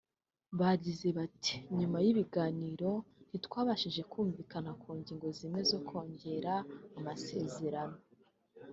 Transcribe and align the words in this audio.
Bagize 0.59 1.07
bati 1.17 1.55
“Nyuma 1.79 1.97
y’ibiganiro 2.05 2.91
ntitwabashije 3.29 4.01
kumvikana 4.11 4.71
ku 4.81 4.89
ngingo 4.99 5.27
zimwe 5.37 5.61
zo 5.69 5.79
kongera 5.87 6.53
amasezerano 6.97 7.97